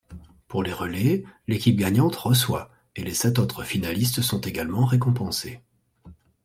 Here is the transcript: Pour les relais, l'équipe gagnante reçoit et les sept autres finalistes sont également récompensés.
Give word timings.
Pour 0.47 0.63
les 0.63 0.73
relais, 0.73 1.25
l'équipe 1.47 1.77
gagnante 1.77 2.15
reçoit 2.15 2.71
et 2.95 3.03
les 3.03 3.13
sept 3.13 3.37
autres 3.37 3.61
finalistes 3.63 4.23
sont 4.23 4.41
également 4.41 4.83
récompensés. 4.83 5.61